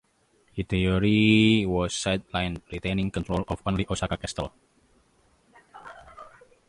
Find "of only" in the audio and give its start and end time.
3.47-3.85